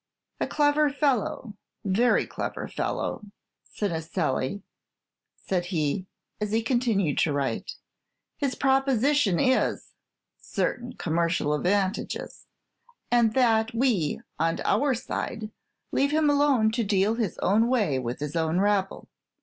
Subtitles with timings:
[0.39, 1.53] "A clever fellow,
[1.85, 3.23] very clever fellow,
[3.75, 4.63] Cineselli,"
[5.35, 6.07] said he,
[6.39, 7.73] as he continued to write.
[8.37, 9.91] "His proposition is
[10.39, 12.47] certain commercial advantages,
[13.11, 15.51] and that we, on our side,
[15.91, 19.07] leave him alone to deal his own way with his own rabble.